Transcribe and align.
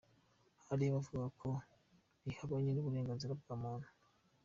Hari 0.67 0.83
abavugaga 0.85 1.27
ko 1.39 1.49
rihabanye 2.25 2.71
n’uburenganzira 2.73 3.31
bwa 3.41 3.55
muntu 3.63 3.87